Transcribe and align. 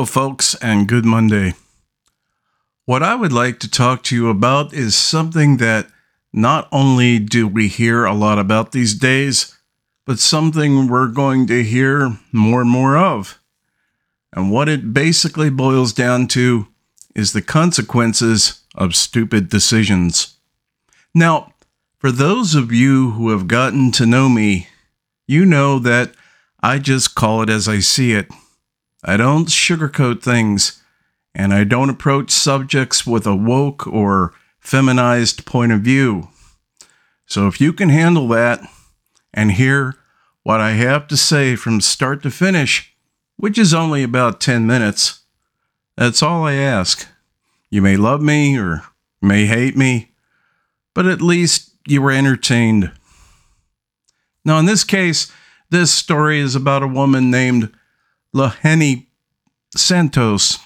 Hello, 0.00 0.06
folks, 0.06 0.54
and 0.62 0.88
good 0.88 1.04
Monday. 1.04 1.52
What 2.86 3.02
I 3.02 3.14
would 3.14 3.34
like 3.34 3.60
to 3.60 3.70
talk 3.70 4.02
to 4.04 4.16
you 4.16 4.30
about 4.30 4.72
is 4.72 4.96
something 4.96 5.58
that 5.58 5.88
not 6.32 6.68
only 6.72 7.18
do 7.18 7.46
we 7.46 7.68
hear 7.68 8.06
a 8.06 8.14
lot 8.14 8.38
about 8.38 8.72
these 8.72 8.94
days, 8.94 9.58
but 10.06 10.18
something 10.18 10.88
we're 10.88 11.08
going 11.08 11.46
to 11.48 11.62
hear 11.62 12.16
more 12.32 12.62
and 12.62 12.70
more 12.70 12.96
of. 12.96 13.38
And 14.32 14.50
what 14.50 14.70
it 14.70 14.94
basically 14.94 15.50
boils 15.50 15.92
down 15.92 16.28
to 16.28 16.68
is 17.14 17.34
the 17.34 17.42
consequences 17.42 18.62
of 18.74 18.96
stupid 18.96 19.50
decisions. 19.50 20.38
Now, 21.14 21.52
for 21.98 22.10
those 22.10 22.54
of 22.54 22.72
you 22.72 23.10
who 23.10 23.28
have 23.28 23.48
gotten 23.48 23.92
to 23.92 24.06
know 24.06 24.30
me, 24.30 24.68
you 25.26 25.44
know 25.44 25.78
that 25.78 26.14
I 26.62 26.78
just 26.78 27.14
call 27.14 27.42
it 27.42 27.50
as 27.50 27.68
I 27.68 27.80
see 27.80 28.12
it. 28.12 28.30
I 29.04 29.16
don't 29.16 29.48
sugarcoat 29.48 30.22
things, 30.22 30.82
and 31.34 31.54
I 31.54 31.64
don't 31.64 31.90
approach 31.90 32.30
subjects 32.30 33.06
with 33.06 33.26
a 33.26 33.34
woke 33.34 33.86
or 33.86 34.34
feminized 34.58 35.46
point 35.46 35.72
of 35.72 35.80
view. 35.80 36.28
So 37.26 37.46
if 37.46 37.60
you 37.60 37.72
can 37.72 37.88
handle 37.88 38.28
that 38.28 38.60
and 39.32 39.52
hear 39.52 39.96
what 40.42 40.60
I 40.60 40.72
have 40.72 41.06
to 41.08 41.16
say 41.16 41.56
from 41.56 41.80
start 41.80 42.22
to 42.24 42.30
finish, 42.30 42.94
which 43.36 43.56
is 43.56 43.72
only 43.72 44.02
about 44.02 44.40
10 44.40 44.66
minutes, 44.66 45.20
that's 45.96 46.22
all 46.22 46.44
I 46.44 46.54
ask. 46.54 47.08
You 47.70 47.82
may 47.82 47.96
love 47.96 48.20
me 48.20 48.58
or 48.58 48.82
may 49.22 49.46
hate 49.46 49.76
me, 49.76 50.12
but 50.94 51.06
at 51.06 51.22
least 51.22 51.74
you 51.86 52.02
were 52.02 52.10
entertained. 52.10 52.92
Now, 54.44 54.58
in 54.58 54.66
this 54.66 54.84
case, 54.84 55.30
this 55.70 55.92
story 55.92 56.40
is 56.40 56.54
about 56.54 56.82
a 56.82 56.88
woman 56.88 57.30
named 57.30 57.72
Lohanny 58.34 59.06
Santos, 59.76 60.58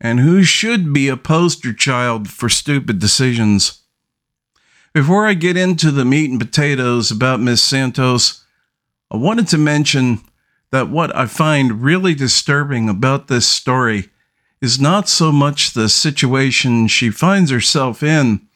and 0.00 0.20
who 0.20 0.42
should 0.42 0.92
be 0.92 1.08
a 1.08 1.16
poster 1.16 1.72
child 1.72 2.28
for 2.28 2.48
stupid 2.48 2.98
decisions. 2.98 3.82
Before 4.92 5.26
I 5.26 5.34
get 5.34 5.56
into 5.56 5.90
the 5.90 6.04
meat 6.04 6.30
and 6.30 6.40
potatoes 6.40 7.10
about 7.10 7.40
Miss 7.40 7.62
Santos, 7.62 8.44
I 9.10 9.16
wanted 9.16 9.48
to 9.48 9.58
mention 9.58 10.20
that 10.70 10.88
what 10.88 11.14
I 11.14 11.26
find 11.26 11.82
really 11.82 12.14
disturbing 12.14 12.88
about 12.88 13.28
this 13.28 13.48
story 13.48 14.08
is 14.60 14.80
not 14.80 15.08
so 15.08 15.32
much 15.32 15.72
the 15.72 15.88
situation 15.88 16.86
she 16.86 17.10
finds 17.10 17.50
herself 17.50 18.02
in, 18.02 18.46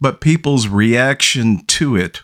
but 0.00 0.20
people's 0.20 0.68
reaction 0.68 1.64
to 1.66 1.96
it. 1.96 2.22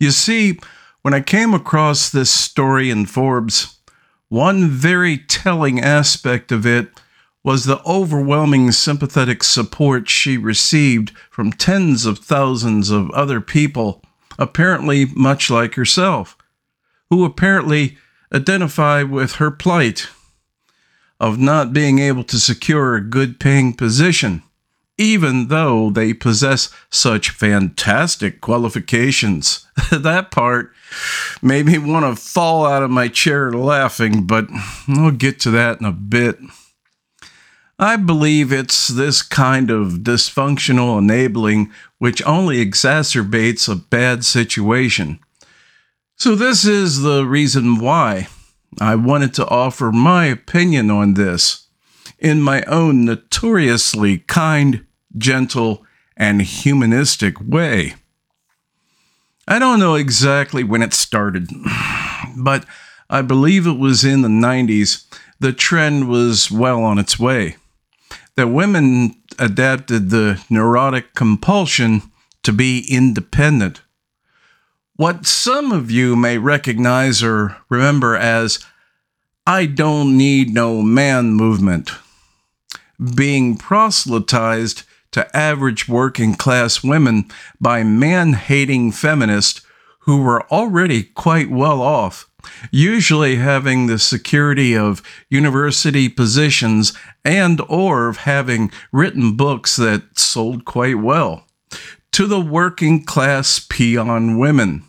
You 0.00 0.10
see, 0.10 0.58
when 1.02 1.14
I 1.14 1.20
came 1.20 1.54
across 1.54 2.10
this 2.10 2.30
story 2.30 2.90
in 2.90 3.06
Forbes, 3.06 3.78
one 4.34 4.68
very 4.68 5.16
telling 5.16 5.78
aspect 5.78 6.50
of 6.50 6.66
it 6.66 6.88
was 7.44 7.66
the 7.66 7.80
overwhelming 7.86 8.72
sympathetic 8.72 9.44
support 9.44 10.08
she 10.08 10.36
received 10.36 11.16
from 11.30 11.52
tens 11.52 12.04
of 12.04 12.18
thousands 12.18 12.90
of 12.90 13.08
other 13.12 13.40
people, 13.40 14.02
apparently 14.36 15.04
much 15.14 15.50
like 15.50 15.74
herself, 15.74 16.36
who 17.10 17.24
apparently 17.24 17.96
identify 18.34 19.04
with 19.04 19.34
her 19.34 19.52
plight 19.52 20.08
of 21.20 21.38
not 21.38 21.72
being 21.72 22.00
able 22.00 22.24
to 22.24 22.40
secure 22.40 22.96
a 22.96 23.00
good 23.00 23.38
paying 23.38 23.72
position 23.72 24.42
even 24.96 25.48
though 25.48 25.90
they 25.90 26.12
possess 26.12 26.70
such 26.90 27.30
fantastic 27.30 28.40
qualifications. 28.40 29.66
that 29.90 30.30
part 30.30 30.72
made 31.42 31.66
me 31.66 31.78
want 31.78 32.04
to 32.04 32.20
fall 32.20 32.64
out 32.64 32.82
of 32.82 32.90
my 32.90 33.08
chair 33.08 33.52
laughing, 33.52 34.26
but 34.26 34.48
we'll 34.88 35.10
get 35.10 35.40
to 35.40 35.50
that 35.50 35.80
in 35.80 35.86
a 35.86 35.92
bit. 35.92 36.38
I 37.78 37.96
believe 37.96 38.52
it's 38.52 38.86
this 38.86 39.20
kind 39.20 39.68
of 39.70 39.98
dysfunctional 39.98 40.98
enabling 40.98 41.72
which 41.98 42.24
only 42.24 42.64
exacerbates 42.64 43.68
a 43.68 43.74
bad 43.74 44.24
situation. 44.24 45.18
So, 46.16 46.36
this 46.36 46.64
is 46.64 47.02
the 47.02 47.26
reason 47.26 47.78
why 47.80 48.28
I 48.80 48.94
wanted 48.94 49.34
to 49.34 49.48
offer 49.48 49.90
my 49.90 50.26
opinion 50.26 50.90
on 50.90 51.14
this 51.14 51.63
in 52.18 52.40
my 52.40 52.62
own 52.62 53.04
notoriously 53.04 54.18
kind, 54.18 54.86
gentle, 55.16 55.84
and 56.16 56.42
humanistic 56.42 57.40
way. 57.40 57.94
I 59.46 59.58
don't 59.58 59.78
know 59.78 59.94
exactly 59.94 60.64
when 60.64 60.82
it 60.82 60.94
started, 60.94 61.48
but 62.36 62.64
I 63.10 63.22
believe 63.22 63.66
it 63.66 63.78
was 63.78 64.04
in 64.04 64.22
the 64.22 64.28
90s. 64.28 65.04
The 65.38 65.52
trend 65.52 66.08
was 66.08 66.50
well 66.50 66.82
on 66.82 66.98
its 66.98 67.18
way. 67.18 67.56
That 68.36 68.48
women 68.48 69.16
adapted 69.38 70.10
the 70.10 70.42
neurotic 70.48 71.14
compulsion 71.14 72.02
to 72.42 72.52
be 72.52 72.86
independent. 72.88 73.82
What 74.96 75.26
some 75.26 75.72
of 75.72 75.90
you 75.90 76.16
may 76.16 76.38
recognize 76.38 77.22
or 77.22 77.56
remember 77.68 78.16
as 78.16 78.64
I 79.46 79.66
don't 79.66 80.16
need 80.16 80.54
no 80.54 80.80
man 80.80 81.32
movement 81.32 81.90
being 83.14 83.56
proselytized 83.56 84.82
to 85.12 85.36
average 85.36 85.88
working 85.88 86.34
class 86.34 86.82
women 86.82 87.24
by 87.60 87.82
man 87.84 88.32
hating 88.32 88.90
feminists 88.90 89.60
who 90.00 90.20
were 90.20 90.42
already 90.52 91.02
quite 91.02 91.48
well 91.48 91.80
off, 91.80 92.28
usually 92.70 93.36
having 93.36 93.86
the 93.86 93.98
security 93.98 94.76
of 94.76 95.02
university 95.30 96.08
positions 96.08 96.92
and 97.24 97.60
or 97.68 98.08
of 98.08 98.18
having 98.18 98.70
written 98.92 99.36
books 99.36 99.76
that 99.76 100.02
sold 100.18 100.64
quite 100.64 100.98
well, 100.98 101.46
to 102.12 102.26
the 102.26 102.40
working 102.40 103.04
class 103.04 103.64
peon 103.70 104.36
women, 104.36 104.82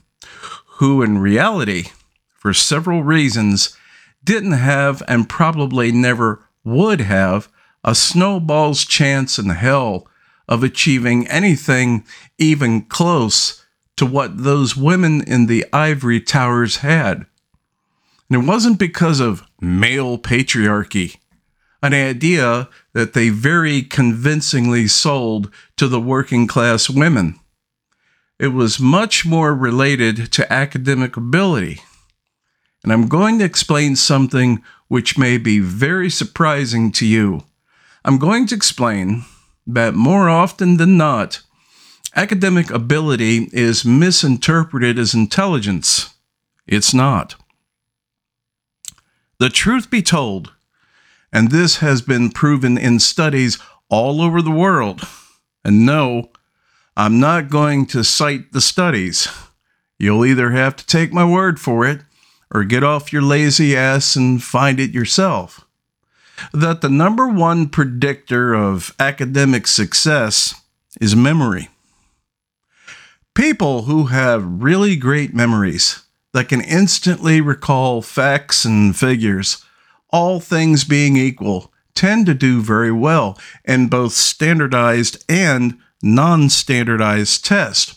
who 0.78 1.02
in 1.02 1.18
reality, 1.18 1.86
for 2.34 2.54
several 2.54 3.04
reasons, 3.04 3.78
didn't 4.24 4.54
have 4.54 5.02
and 5.08 5.30
probably 5.30 5.92
never 5.92 6.44
would 6.64 7.00
have 7.00 7.48
a 7.86 7.94
snowball's 7.94 8.84
chance 8.84 9.38
in 9.38 9.50
hell 9.50 10.08
of 10.50 10.64
achieving 10.64 11.28
anything 11.28 12.04
even 12.40 12.82
close 12.82 13.64
to 13.96 14.06
what 14.06 14.44
those 14.44 14.76
women 14.76 15.22
in 15.22 15.46
the 15.46 15.66
ivory 15.72 16.20
towers 16.20 16.78
had. 16.78 17.26
And 18.28 18.44
it 18.44 18.48
wasn't 18.48 18.80
because 18.80 19.20
of 19.20 19.44
male 19.62 20.18
patriarchy, 20.18 21.18
an 21.84 21.94
idea 21.94 22.70
that 22.94 23.14
they 23.14 23.30
very 23.30 23.84
convincingly 23.84 24.88
sold 24.88 25.54
to 25.78 25.88
the 25.88 26.02
working 26.02 26.48
class 26.48 26.90
women. 26.90 27.40
It 28.40 28.48
was 28.48 28.80
much 28.80 29.26
more 29.26 29.54
related 29.54 30.32
to 30.34 30.52
academic 30.52 31.16
ability. 31.16 31.82
And 32.84 32.92
I'm 32.92 33.08
going 33.08 33.40
to 33.40 33.46
explain 33.46 33.96
something 33.96 34.64
which 34.88 35.20
may 35.20 35.38
be 35.38 35.60
very 35.60 36.10
surprising 36.10 36.92
to 36.94 37.06
you 37.06 37.44
I'm 38.08 38.20
going 38.20 38.46
to 38.48 38.56
explain 38.56 39.26
that 39.66 39.96
more 39.96 40.30
often 40.30 40.78
than 40.78 40.96
not, 40.96 41.42
academic 42.16 42.70
ability 42.70 43.50
is 43.52 43.84
misinterpreted 43.84 45.00
as 45.00 45.16
intelligence. 45.16 46.14
It's 46.68 46.94
not. 46.94 47.34
The 49.40 49.50
truth 49.50 49.90
be 49.90 50.04
told, 50.04 50.54
and 51.34 51.50
this 51.50 51.78
has 51.78 52.04
been 52.04 52.30
proven 52.30 52.78
in 52.78 53.00
studies 53.00 53.58
all 53.90 54.22
over 54.22 54.40
the 54.40 54.52
world, 54.52 55.02
and 55.64 55.84
no, 55.84 56.30
I'm 56.96 57.20
not 57.20 57.50
going 57.50 57.88
to 57.88 58.04
cite 58.04 58.52
the 58.52 58.62
studies. 58.62 59.28
You'll 59.98 60.28
either 60.28 60.52
have 60.52 60.76
to 60.76 60.86
take 60.86 61.12
my 61.12 61.26
word 61.26 61.60
for 61.60 61.88
it 61.88 62.02
or 62.54 62.66
get 62.66 62.84
off 62.84 63.12
your 63.12 63.24
lazy 63.24 63.76
ass 63.76 64.16
and 64.16 64.44
find 64.44 64.80
it 64.80 64.92
yourself 64.92 65.65
that 66.54 66.82
the 66.82 66.90
number 66.90 67.28
one 67.28 67.70
predictor 67.70 68.54
of 68.54 68.96
academic 69.00 69.68
success 69.68 70.56
is 71.00 71.16
memory. 71.16 71.70
People 73.34 73.84
who 73.84 74.06
have 74.06 74.64
really 74.64 74.96
great 74.96 75.34
memories 75.34 76.04
that 76.34 76.50
can 76.50 76.62
instantly 76.62 77.42
recall 77.42 78.02
facts 78.02 78.66
and 78.66 78.96
figures, 78.96 79.64
all 80.10 80.40
things 80.40 80.84
being 80.84 81.18
equal, 81.18 81.72
tend 81.96 82.26
to 82.26 82.34
do 82.34 82.62
very 82.62 82.92
well 82.92 83.38
in 83.64 83.88
both 83.88 84.14
standardized 84.14 85.24
and 85.30 85.78
non 86.02 86.50
standardized 86.50 87.44
tests. 87.46 87.96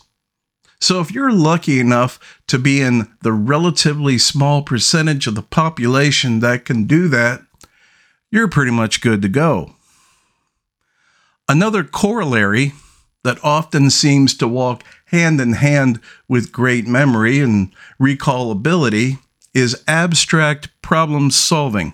So, 0.81 1.01
if 1.01 1.11
you're 1.11 1.33
lucky 1.33 1.79
enough 1.79 2.19
to 2.47 2.57
be 2.57 2.81
in 2.81 3.11
the 3.21 3.33
relatively 3.33 4.17
small 4.17 4.61
percentage 4.61 5.27
of 5.27 5.35
the 5.35 5.41
population 5.41 6.39
that 6.39 6.63
can 6.63 6.85
do 6.85 7.09
that, 7.09 7.41
you're 8.31 8.47
pretty 8.47 8.71
much 8.71 9.01
good 9.01 9.21
to 9.21 9.29
go. 9.29 9.75
Another 11.47 11.83
corollary 11.83 12.73
that 13.23 13.43
often 13.43 13.89
seems 13.89 14.35
to 14.37 14.47
walk 14.47 14.83
hand 15.05 15.41
in 15.41 15.53
hand 15.53 15.99
with 16.27 16.51
great 16.51 16.87
memory 16.87 17.39
and 17.39 17.71
recall 17.97 18.51
ability 18.51 19.17
is 19.53 19.83
abstract 19.87 20.69
problem 20.81 21.31
solving. 21.31 21.93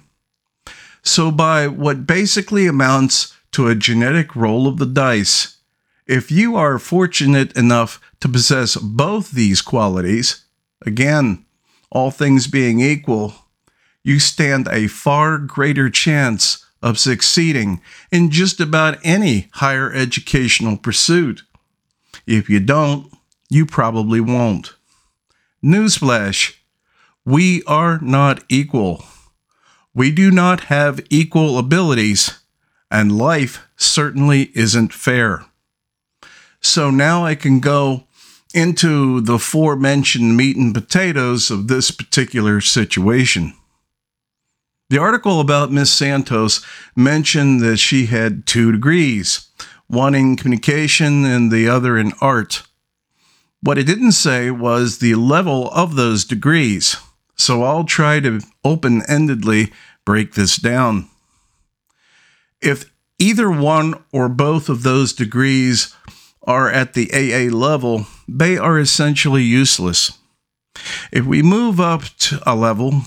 So, 1.02 1.32
by 1.32 1.68
what 1.68 2.08
basically 2.08 2.68
amounts 2.68 3.36
to 3.52 3.68
a 3.68 3.76
genetic 3.76 4.36
roll 4.36 4.68
of 4.68 4.78
the 4.78 4.86
dice, 4.86 5.58
if 6.08 6.32
you 6.32 6.56
are 6.56 6.78
fortunate 6.78 7.56
enough 7.56 8.02
to 8.20 8.28
possess 8.28 8.76
both 8.76 9.32
these 9.32 9.62
qualities, 9.62 10.46
again, 10.86 11.46
all 11.92 12.12
things 12.12 12.48
being 12.48 12.80
equal, 12.80 13.34
you 14.06 14.20
stand 14.20 14.68
a 14.68 14.86
far 14.86 15.40
greater 15.40 15.90
chance 15.90 16.64
of 16.80 17.00
succeeding 17.00 17.82
in 18.12 18.30
just 18.30 18.62
about 18.62 19.00
any 19.04 19.50
higher 19.54 19.92
educational 19.92 20.78
pursuit. 20.78 21.42
If 22.28 22.48
you 22.48 22.60
don't, 22.60 23.12
you 23.50 23.66
probably 23.66 24.22
won't. 24.22 24.76
Newsflash 25.64 26.54
we 27.26 27.64
are 27.64 27.98
not 28.00 28.44
equal. 28.50 29.04
We 29.96 30.12
do 30.12 30.30
not 30.30 30.66
have 30.66 31.04
equal 31.10 31.58
abilities, 31.58 32.40
and 32.92 33.18
life 33.18 33.68
certainly 33.76 34.52
isn't 34.54 34.94
fair. 34.94 35.46
So 36.62 36.92
now 36.92 37.26
I 37.26 37.34
can 37.34 37.60
go 37.60 38.04
into 38.54 39.22
the 39.22 39.40
forementioned 39.40 40.38
meat 40.38 40.56
and 40.56 40.76
potatoes 40.76 41.50
of 41.50 41.68
this 41.68 41.90
particular 41.90 42.62
situation. 42.62 43.56
The 44.88 45.00
article 45.00 45.40
about 45.40 45.72
Miss 45.72 45.92
Santos 45.92 46.64
mentioned 46.96 47.60
that 47.62 47.78
she 47.78 48.06
had 48.06 48.46
two 48.46 48.72
degrees, 48.72 49.48
one 49.88 50.14
in 50.14 50.36
communication 50.36 51.26
and 51.26 51.52
the 51.52 51.68
other 51.68 51.98
in 51.98 52.14
art. 52.22 52.62
What 53.62 53.80
it 53.80 53.86
didn't 53.86 54.12
say 54.12 54.52
was 54.52 55.00
the 55.00 55.16
level 55.16 55.72
of 55.72 55.96
those 55.96 56.24
degrees, 56.24 56.98
so 57.36 57.64
I'll 57.64 57.84
try 57.84 58.20
to 58.20 58.42
open 58.64 59.02
endedly 59.02 59.72
break 60.06 60.36
this 60.36 60.56
down. 60.58 61.10
If 62.62 62.86
either 63.18 63.50
one 63.50 64.04
or 64.12 64.30
both 64.30 64.70
of 64.70 64.84
those 64.84 65.14
degrees 65.14 65.96
are 66.44 66.70
at 66.70 66.94
the 66.94 67.10
AA 67.12 67.52
level, 67.52 68.06
they 68.28 68.56
are 68.56 68.78
essentially 68.78 69.42
useless. 69.42 70.12
If 71.12 71.26
we 71.26 71.42
move 71.42 71.80
up 71.80 72.04
to 72.20 72.40
a 72.46 72.56
level, 72.56 73.02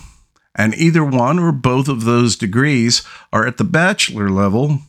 and 0.59 0.75
either 0.75 1.05
one 1.05 1.39
or 1.39 1.53
both 1.53 1.89
of 1.89 2.05
those 2.05 2.37
degrees 2.37 3.03
are 3.33 3.47
at 3.47 3.57
the 3.57 3.65
bachelor 3.65 4.29
level, 4.29 4.81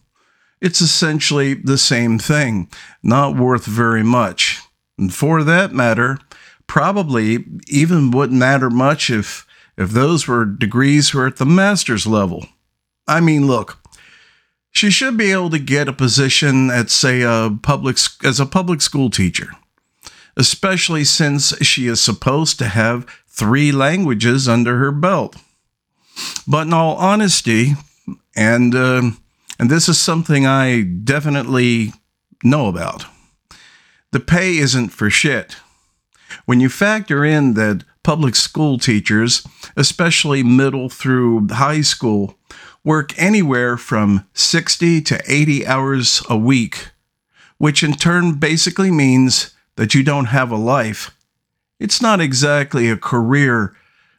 it's 0.59 0.81
essentially 0.81 1.53
the 1.53 1.77
same 1.77 2.19
thing, 2.19 2.67
not 3.01 3.37
worth 3.37 3.65
very 3.65 4.03
much. 4.03 4.59
And 4.97 5.13
for 5.13 5.43
that 5.45 5.71
matter, 5.71 6.19
probably 6.67 7.45
even 7.67 8.11
wouldn't 8.11 8.37
matter 8.37 8.69
much 8.69 9.09
if 9.09 9.45
if 9.79 9.91
those 9.91 10.27
were 10.27 10.43
degrees 10.43 11.09
who 11.09 11.19
are 11.19 11.27
at 11.27 11.37
the 11.37 11.45
master's 11.45 12.05
level. 12.05 12.45
I 13.07 13.21
mean, 13.21 13.47
look, 13.47 13.77
she 14.71 14.91
should 14.91 15.15
be 15.15 15.31
able 15.31 15.49
to 15.51 15.57
get 15.57 15.87
a 15.87 15.93
position 15.93 16.69
at 16.69 16.89
say 16.89 17.21
a 17.21 17.49
public 17.63 17.97
as 18.23 18.41
a 18.41 18.45
public 18.45 18.81
school 18.81 19.09
teacher, 19.09 19.51
especially 20.35 21.05
since 21.05 21.57
she 21.65 21.87
is 21.87 22.01
supposed 22.01 22.59
to 22.59 22.65
have 22.65 23.07
3 23.29 23.71
languages 23.71 24.49
under 24.49 24.77
her 24.79 24.91
belt. 24.91 25.37
But 26.47 26.67
in 26.67 26.73
all 26.73 26.95
honesty, 26.95 27.73
and 28.35 28.73
uh, 28.75 29.11
and 29.59 29.69
this 29.69 29.89
is 29.89 29.99
something 29.99 30.45
I 30.45 30.81
definitely 30.81 31.93
know 32.43 32.67
about, 32.67 33.05
the 34.11 34.19
pay 34.19 34.57
isn't 34.57 34.89
for 34.89 35.09
shit. 35.09 35.57
When 36.45 36.59
you 36.59 36.69
factor 36.69 37.25
in 37.25 37.55
that 37.55 37.83
public 38.03 38.35
school 38.35 38.77
teachers, 38.77 39.45
especially 39.75 40.43
middle 40.43 40.89
through 40.89 41.47
high 41.49 41.81
school, 41.81 42.35
work 42.83 43.13
anywhere 43.17 43.77
from 43.77 44.25
60 44.33 45.01
to 45.01 45.21
80 45.27 45.67
hours 45.67 46.23
a 46.29 46.37
week, 46.37 46.89
which 47.57 47.83
in 47.83 47.93
turn 47.93 48.35
basically 48.35 48.91
means 48.91 49.53
that 49.75 49.93
you 49.93 50.03
don't 50.03 50.25
have 50.25 50.51
a 50.51 50.55
life. 50.55 51.15
It's 51.79 52.01
not 52.01 52.21
exactly 52.21 52.89
a 52.89 52.97
career 52.97 53.75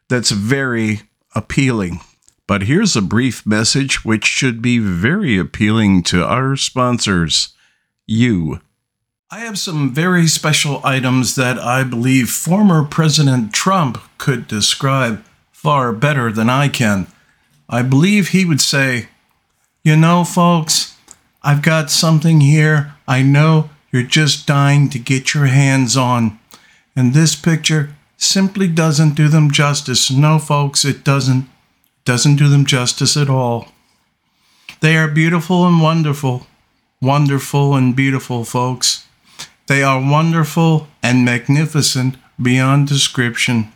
that's 0.09 0.31
very 0.31 1.01
appealing. 1.35 1.99
But 2.47 2.63
here's 2.63 2.95
a 2.95 3.01
brief 3.01 3.45
message 3.45 4.03
which 4.03 4.25
should 4.25 4.61
be 4.61 4.79
very 4.79 5.37
appealing 5.37 6.03
to 6.03 6.23
our 6.25 6.55
sponsors 6.55 7.53
you. 8.05 8.59
I 9.29 9.39
have 9.39 9.57
some 9.57 9.93
very 9.93 10.27
special 10.27 10.81
items 10.83 11.35
that 11.35 11.57
I 11.57 11.83
believe 11.83 12.29
former 12.29 12.83
President 12.83 13.53
Trump 13.53 13.97
could 14.17 14.47
describe 14.47 15.23
far 15.51 15.93
better 15.93 16.31
than 16.31 16.49
I 16.49 16.67
can. 16.67 17.07
I 17.69 17.81
believe 17.83 18.29
he 18.29 18.43
would 18.43 18.59
say, 18.59 19.07
You 19.83 19.95
know, 19.95 20.25
folks, 20.25 20.97
I've 21.41 21.61
got 21.61 21.89
something 21.89 22.41
here 22.41 22.95
I 23.11 23.23
know 23.23 23.69
you're 23.91 24.03
just 24.03 24.47
dying 24.47 24.89
to 24.91 24.97
get 24.97 25.33
your 25.33 25.47
hands 25.47 25.97
on. 25.97 26.39
And 26.95 27.13
this 27.13 27.35
picture 27.35 27.93
simply 28.21 28.67
doesn't 28.67 29.15
do 29.15 29.27
them 29.27 29.51
justice. 29.51 30.11
No, 30.11 30.39
folks, 30.39 30.85
it 30.85 31.03
doesn't 31.03 31.49
doesn't 32.03 32.35
do 32.37 32.47
them 32.49 32.65
justice 32.65 33.15
at 33.15 33.29
all. 33.29 33.67
They 34.79 34.97
are 34.97 35.07
beautiful 35.07 35.67
and 35.67 35.81
wonderful. 35.81 36.47
Wonderful 37.01 37.75
and 37.75 37.95
beautiful, 37.95 38.43
folks. 38.43 39.05
They 39.67 39.83
are 39.83 39.99
wonderful 40.01 40.87
and 41.03 41.23
magnificent 41.23 42.15
beyond 42.41 42.87
description. 42.87 43.71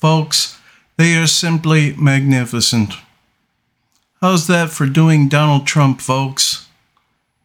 Folks, 0.00 0.58
they 0.96 1.16
are 1.16 1.26
simply 1.26 1.94
magnificent. 1.96 2.94
How's 4.20 4.48
that 4.48 4.70
for 4.70 4.86
doing 4.86 5.28
Donald 5.28 5.66
Trump, 5.66 6.00
folks? 6.00 6.68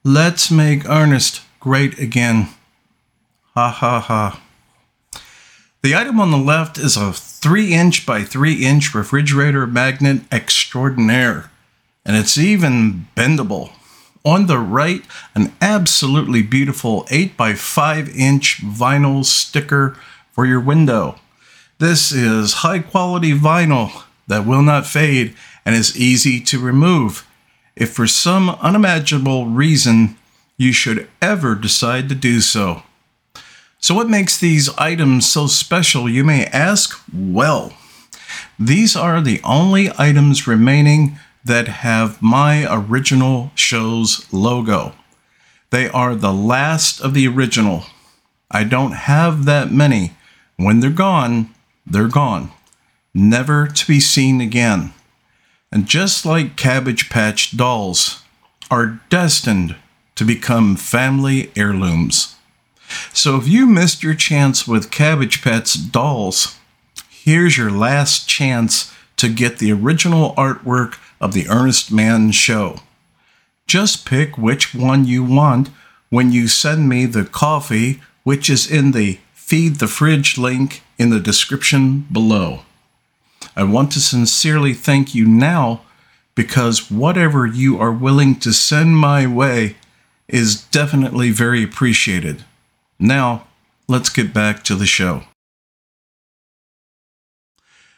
Let's 0.04 0.50
make 0.50 0.90
Ernest 0.90 1.42
great 1.60 2.00
again. 2.00 2.50
Ha 3.54 3.70
ha 3.70 4.00
ha. 4.00 4.42
The 5.84 5.96
item 5.98 6.22
on 6.22 6.32
the 6.32 6.38
left 6.38 6.78
is 6.78 6.96
a 6.96 7.12
3 7.12 7.74
inch 7.74 8.06
by 8.06 8.24
3 8.24 8.66
inch 8.66 8.96
refrigerator 8.96 9.68
magnet 9.68 10.22
extraordinaire, 10.32 11.52
and 12.06 12.16
it's 12.16 12.38
even 12.38 13.08
bendable. 13.18 13.74
On 14.24 14.48
the 14.48 14.60
right, 14.60 15.04
an 15.36 15.52
absolutely 15.60 16.42
beautiful 16.42 17.06
8 17.12 17.36
by 17.36 17.54
5 17.54 18.16
inch 18.16 18.62
vinyl 18.62 19.26
sticker 19.26 19.98
for 20.32 20.46
your 20.46 20.62
window. 20.62 21.20
This 21.80 22.14
is 22.14 22.64
high 22.64 22.80
quality 22.80 23.34
vinyl 23.34 24.04
that 24.28 24.46
will 24.46 24.62
not 24.62 24.88
fade 24.88 25.36
and 25.66 25.76
is 25.76 26.00
easy 26.00 26.40
to 26.40 26.60
remove. 26.60 27.28
If 27.76 27.92
for 27.92 28.08
some 28.08 28.52
unimaginable 28.52 29.48
reason 29.48 30.16
you 30.56 30.72
should 30.72 31.10
ever 31.22 31.56
decide 31.56 32.08
to 32.08 32.16
do 32.16 32.40
so. 32.40 32.84
So, 33.84 33.94
what 33.94 34.10
makes 34.10 34.38
these 34.38 34.70
items 34.78 35.30
so 35.30 35.46
special, 35.46 36.08
you 36.08 36.24
may 36.24 36.46
ask? 36.46 36.98
Well, 37.14 37.74
these 38.58 38.96
are 38.96 39.20
the 39.20 39.42
only 39.44 39.92
items 39.98 40.48
remaining 40.48 41.18
that 41.44 41.68
have 41.68 42.22
my 42.22 42.66
original 42.74 43.52
show's 43.56 44.26
logo. 44.32 44.94
They 45.70 45.90
are 45.90 46.16
the 46.16 46.32
last 46.32 47.02
of 47.02 47.14
the 47.14 47.28
original. 47.28 47.84
I 48.50 48.64
don't 48.64 48.94
have 48.94 49.44
that 49.44 49.70
many. 49.70 50.14
When 50.56 50.80
they're 50.80 50.90
gone, 50.90 51.54
they're 51.86 52.08
gone, 52.08 52.54
never 53.14 53.68
to 53.68 53.86
be 53.86 54.00
seen 54.00 54.40
again. 54.40 54.94
And 55.74 55.88
just 55.88 56.26
like 56.26 56.56
Cabbage 56.56 57.10
Patch 57.10 57.58
dolls 57.58 58.24
are 58.72 59.02
destined 59.10 59.76
to 60.16 60.24
become 60.24 60.78
family 60.78 61.52
heirlooms. 61.58 62.33
So 63.14 63.38
if 63.38 63.48
you 63.48 63.66
missed 63.68 64.04
your 64.04 64.14
chance 64.14 64.68
with 64.68 64.92
Cabbage 64.92 65.42
Patch 65.42 65.92
dolls, 65.92 66.58
here's 67.10 67.58
your 67.58 67.72
last 67.72 68.28
chance 68.28 68.94
to 69.18 69.30
get 69.30 69.60
the 69.60 69.72
original 69.72 70.34
artwork 70.36 70.98
of 71.22 71.34
the 71.34 71.48
Ernest 71.48 71.92
Mann 71.92 72.32
show. 72.32 72.80
Just 73.68 74.06
pick 74.06 74.38
which 74.38 74.76
one 74.76 75.06
you 75.06 75.24
want 75.24 75.70
when 76.10 76.32
you 76.32 76.48
send 76.48 76.90
me 76.90 77.06
the 77.06 77.24
Ko-fi, 77.24 78.02
which 78.24 78.50
is 78.50 78.70
in 78.70 78.92
the 78.92 79.20
Feed 79.34 79.76
the 79.76 79.88
Fridge 79.88 80.38
link 80.38 80.84
in 80.98 81.10
the 81.10 81.20
description 81.20 82.08
below. 82.12 82.62
I 83.56 83.64
want 83.64 83.92
to 83.92 84.00
sincerely 84.00 84.74
thank 84.74 85.14
you 85.14 85.26
now 85.26 85.82
because 86.36 86.90
whatever 86.90 87.46
you 87.46 87.80
are 87.80 87.92
willing 87.92 88.36
to 88.40 88.52
send 88.52 88.98
my 88.98 89.28
way 89.28 89.76
is 90.28 90.64
definitely 90.66 91.30
very 91.30 91.64
appreciated. 91.64 92.44
Now, 93.04 93.48
let's 93.90 94.10
get 94.10 94.34
back 94.34 94.64
to 94.64 94.76
the 94.76 94.86
show. 94.86 95.24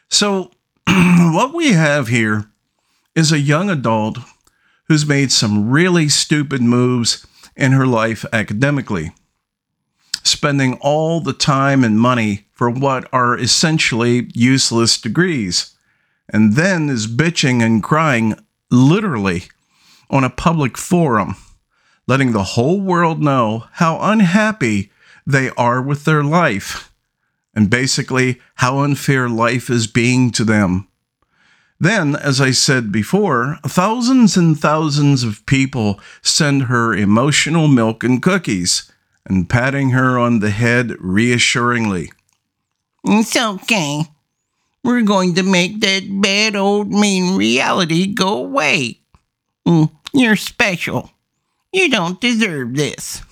So, 0.10 0.50
what 0.88 1.54
we 1.54 1.74
have 1.74 2.08
here 2.08 2.50
is 3.14 3.32
a 3.32 3.40
young 3.40 3.70
adult 3.70 4.18
who's 4.88 5.06
made 5.06 5.32
some 5.32 5.70
really 5.70 6.10
stupid 6.10 6.64
moves 6.64 7.24
in 7.56 7.74
her 7.74 7.86
life 7.86 8.26
academically, 8.34 9.12
spending 10.24 10.80
all 10.82 11.22
the 11.22 11.34
time 11.34 11.84
and 11.84 12.00
money 12.00 12.48
for 12.52 12.68
what 12.68 13.08
are 13.14 13.38
essentially 13.38 14.32
useless 14.34 15.00
degrees, 15.00 15.76
and 16.30 16.54
then 16.54 16.90
is 16.90 17.06
bitching 17.06 17.62
and 17.62 17.84
crying 17.84 18.34
literally 18.72 19.44
on 20.10 20.24
a 20.24 20.32
public 20.32 20.80
forum, 20.80 21.36
letting 22.08 22.32
the 22.32 22.56
whole 22.56 22.82
world 22.82 23.22
know 23.22 23.66
how 23.74 24.00
unhappy 24.02 24.90
they 25.26 25.50
are 25.52 25.82
with 25.82 26.06
their 26.06 26.24
life 26.24 26.92
and 27.54 27.70
basically 27.70 28.40
how 28.56 28.80
unfair 28.80 29.30
life 29.30 29.70
is 29.70 29.88
being 29.88 30.32
to 30.32 30.44
them. 30.44 30.88
Then, 31.80 32.16
as 32.16 32.40
I 32.40 32.52
said 32.52 32.92
before, 32.92 33.60
thousands 33.66 34.38
and 34.38 34.58
thousands 34.58 35.24
of 35.24 35.46
people 35.46 36.00
send 36.22 36.64
her 36.64 36.94
emotional 36.94 37.68
milk 37.68 38.04
and 38.04 38.22
cookies 38.22 38.92
and 39.26 39.50
patting 39.50 39.90
her 39.90 40.18
on 40.18 40.40
the 40.40 40.52
head 40.52 40.94
reassuringly. 41.00 42.12
It's 43.04 43.36
okay. 43.36 44.04
We're 44.84 45.02
going 45.02 45.36
to 45.36 45.44
make 45.44 45.80
that 45.82 46.04
bad 46.22 46.56
old 46.56 46.92
mean 46.92 47.36
reality 47.36 48.14
go 48.14 48.38
away. 48.38 49.00
Mm, 49.68 49.92
you're 50.14 50.36
special. 50.36 51.12
You 51.74 51.90
don't 51.90 52.22
deserve 52.22 52.76
this. 52.76 53.25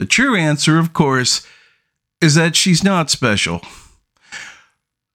The 0.00 0.06
true 0.06 0.34
answer, 0.34 0.78
of 0.78 0.94
course, 0.94 1.46
is 2.22 2.34
that 2.34 2.56
she's 2.56 2.82
not 2.82 3.10
special. 3.10 3.60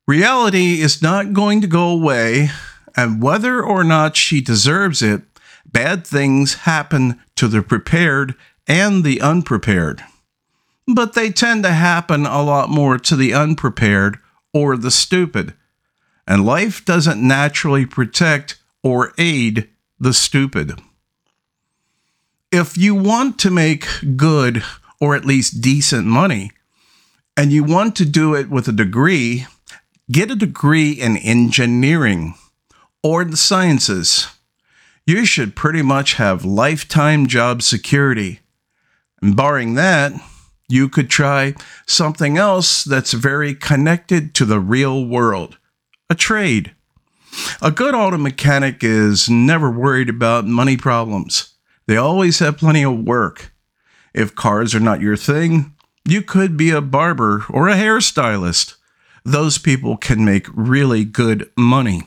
Reality 0.08 0.80
is 0.80 1.02
not 1.02 1.34
going 1.34 1.60
to 1.62 1.68
go 1.68 1.90
away, 1.90 2.52
and 2.96 3.20
whether 3.20 3.64
or 3.64 3.84
not 3.84 4.16
she 4.16 4.42
deserves 4.42 5.02
it, 5.02 5.24
bad 5.66 6.06
things 6.06 6.54
happen 6.54 7.20
to 7.36 7.48
the 7.48 7.64
prepared 7.64 8.36
and 8.68 9.04
the 9.04 9.22
unprepared. 9.22 10.04
But 10.86 11.14
they 11.14 11.32
tend 11.32 11.64
to 11.64 11.72
happen 11.72 12.28
a 12.28 12.44
lot 12.44 12.70
more 12.70 13.00
to 13.00 13.16
the 13.16 13.34
unprepared 13.34 14.20
or 14.54 14.78
the 14.78 14.92
stupid. 14.92 15.56
And 16.28 16.46
life 16.46 16.86
doesn't 16.86 17.28
naturally 17.28 17.88
protect 17.88 18.60
or 18.84 19.14
aid 19.18 19.68
the 20.00 20.14
stupid. 20.14 20.80
If 22.58 22.78
you 22.78 22.96
want 22.96 23.38
to 23.40 23.52
make 23.52 23.86
good 24.16 24.64
or 25.02 25.14
at 25.14 25.26
least 25.26 25.60
decent 25.60 26.08
money, 26.08 26.52
and 27.36 27.52
you 27.52 27.66
want 27.66 27.98
to 27.98 28.06
do 28.06 28.34
it 28.34 28.50
with 28.50 28.70
a 28.70 28.72
degree, 28.72 29.46
get 30.10 30.32
a 30.32 30.38
degree 30.38 30.92
in 30.92 31.18
engineering 31.18 32.36
or 33.04 33.26
the 33.26 33.36
sciences. 33.36 34.30
You 35.06 35.26
should 35.26 35.58
pretty 35.58 35.82
much 35.82 36.14
have 36.14 36.46
lifetime 36.46 37.28
job 37.28 37.62
security. 37.62 38.40
And 39.22 39.36
barring 39.36 39.74
that, 39.74 40.14
you 40.70 40.88
could 40.88 41.10
try 41.10 41.56
something 41.86 42.38
else 42.38 42.86
that's 42.86 43.12
very 43.12 43.54
connected 43.54 44.34
to 44.36 44.46
the 44.46 44.62
real 44.62 45.06
world 45.06 45.58
a 46.10 46.16
trade. 46.16 46.74
A 47.62 47.70
good 47.70 47.94
auto 47.94 48.18
mechanic 48.18 48.82
is 48.82 49.30
never 49.30 49.70
worried 49.70 50.08
about 50.08 50.48
money 50.48 50.78
problems. 50.78 51.55
They 51.88 51.98
always 51.98 52.40
have 52.40 52.58
plenty 52.58 52.84
of 52.84 53.00
work. 53.00 53.54
If 54.14 54.36
cars 54.36 54.74
are 54.74 54.80
not 54.80 55.02
your 55.02 55.18
thing, 55.18 55.74
you 56.06 56.22
could 56.22 56.56
be 56.56 56.72
a 56.72 56.82
barber 56.82 57.46
or 57.50 57.68
a 57.68 57.76
hairstylist 57.76 58.76
those 59.26 59.58
people 59.58 59.98
can 59.98 60.24
make 60.24 60.48
really 60.54 61.04
good 61.04 61.50
money. 61.58 62.04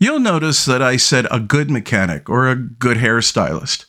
You'll 0.00 0.20
notice 0.20 0.64
that 0.64 0.82
I 0.82 0.96
said 0.96 1.26
a 1.30 1.38
good 1.38 1.70
mechanic 1.70 2.28
or 2.30 2.48
a 2.48 2.56
good 2.56 2.96
hairstylist, 2.96 3.84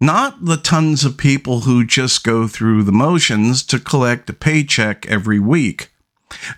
not 0.00 0.44
the 0.44 0.56
tons 0.56 1.04
of 1.04 1.16
people 1.16 1.60
who 1.60 1.86
just 1.86 2.24
go 2.24 2.48
through 2.48 2.82
the 2.82 2.92
motions 2.92 3.62
to 3.66 3.78
collect 3.78 4.28
a 4.28 4.32
paycheck 4.32 5.06
every 5.06 5.38
week. 5.38 5.90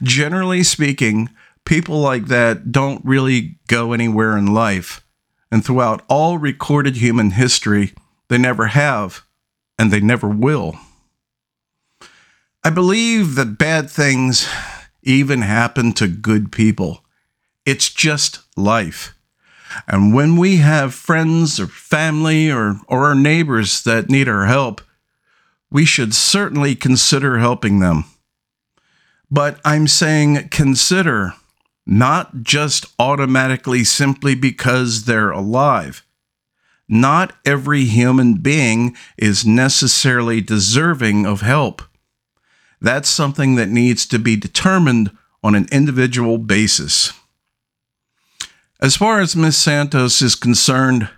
Generally 0.02 0.64
speaking, 0.64 1.28
people 1.66 2.00
like 2.00 2.26
that 2.26 2.72
don't 2.72 3.04
really 3.04 3.58
go 3.68 3.92
anywhere 3.92 4.36
in 4.36 4.46
life, 4.54 5.04
and 5.50 5.64
throughout 5.64 6.04
all 6.08 6.38
recorded 6.38 6.96
human 6.96 7.32
history, 7.32 7.92
they 8.28 8.38
never 8.38 8.66
have, 8.68 9.22
and 9.78 9.90
they 9.90 10.00
never 10.00 10.28
will. 10.28 10.78
I 12.64 12.70
believe 12.70 13.34
that 13.36 13.58
bad 13.58 13.90
things 13.90 14.48
even 15.02 15.42
happen 15.42 15.92
to 15.94 16.08
good 16.08 16.52
people. 16.52 17.04
It's 17.64 17.88
just 17.88 18.40
life. 18.56 19.14
And 19.86 20.14
when 20.14 20.36
we 20.36 20.56
have 20.56 20.94
friends 20.94 21.60
or 21.60 21.66
family 21.66 22.50
or, 22.50 22.80
or 22.88 23.06
our 23.06 23.14
neighbors 23.14 23.82
that 23.84 24.08
need 24.08 24.28
our 24.28 24.46
help, 24.46 24.80
we 25.70 25.84
should 25.84 26.14
certainly 26.14 26.74
consider 26.74 27.38
helping 27.38 27.80
them. 27.80 28.04
But 29.30 29.60
I'm 29.64 29.86
saying 29.86 30.48
consider, 30.48 31.34
not 31.90 32.42
just 32.42 32.84
automatically 32.98 33.82
simply 33.82 34.34
because 34.34 35.06
they're 35.06 35.30
alive. 35.30 36.04
Not 36.86 37.32
every 37.46 37.84
human 37.86 38.34
being 38.34 38.94
is 39.16 39.46
necessarily 39.46 40.42
deserving 40.42 41.24
of 41.24 41.40
help. 41.40 41.80
That's 42.78 43.08
something 43.08 43.54
that 43.54 43.70
needs 43.70 44.04
to 44.06 44.18
be 44.18 44.36
determined 44.36 45.16
on 45.42 45.54
an 45.54 45.66
individual 45.72 46.36
basis. 46.36 47.14
As 48.80 48.94
far 48.94 49.20
as 49.20 49.34
Miss 49.34 49.56
Santos 49.56 50.20
is 50.20 50.34
concerned, 50.34 51.08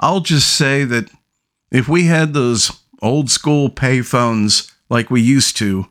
I'll 0.00 0.20
just 0.20 0.56
say 0.56 0.84
that 0.84 1.10
if 1.70 1.86
we 1.86 2.04
had 2.04 2.32
those 2.32 2.72
old 3.02 3.30
school 3.30 3.68
payphones 3.68 4.72
like 4.88 5.10
we 5.10 5.20
used 5.20 5.58
to, 5.58 5.86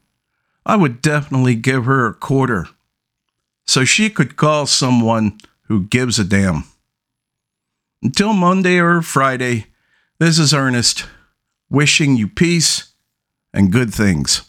I 0.65 0.75
would 0.75 1.03
definitely 1.03 1.53
give 1.53 1.85
her 1.85 2.07
a 2.07 2.15
quarter 2.15 2.67
so 3.67 3.83
she 3.83 4.09
could 4.09 4.37
call 4.37 4.65
someone 4.65 5.37
who 5.63 5.83
gives 5.83 6.17
a 6.17 6.23
damn. 6.23 6.63
Until 8.01 8.33
Monday 8.33 8.79
or 8.79 9.01
Friday, 9.01 9.67
this 10.19 10.39
is 10.39 10.53
Ernest, 10.53 11.05
wishing 11.69 12.15
you 12.15 12.27
peace 12.27 12.93
and 13.53 13.71
good 13.71 13.93
things. 13.93 14.46